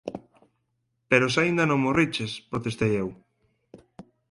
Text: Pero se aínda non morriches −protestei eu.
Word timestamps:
Pero 1.09 1.31
se 1.33 1.39
aínda 1.41 1.63
non 1.69 1.83
morriches 1.85 2.31
−protestei 2.51 2.93
eu. 3.03 3.07